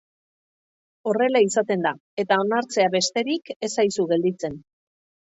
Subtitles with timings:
[1.11, 1.91] Horrela izaten da,
[2.23, 4.57] eta onartzea besterik ez zaizu gelditzen.